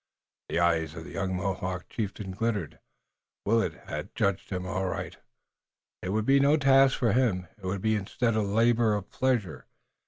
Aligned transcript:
The 0.49 0.57
eyes 0.59 0.95
of 0.95 1.03
the 1.03 1.11
young 1.11 1.35
Mohawk 1.35 1.87
chieftain 1.87 2.31
glittered. 2.31 2.79
Willet 3.45 3.75
had 3.87 4.15
judged 4.15 4.49
him 4.49 4.65
aright. 4.65 5.17
It 6.01 6.09
would 6.09 6.25
be 6.25 6.39
no 6.39 6.57
task 6.57 6.97
for 6.97 7.13
him, 7.13 7.45
it 7.61 7.67
would 7.67 7.81
be 7.83 7.93
instead 7.95 8.35
a 8.35 8.41
labor 8.41 8.95
of 8.95 9.11
pleasure. 9.11 9.67